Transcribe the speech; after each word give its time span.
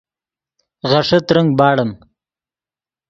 غیݰے 0.89 1.19
ترنگ 1.27 1.49
باڑیم 1.57 1.91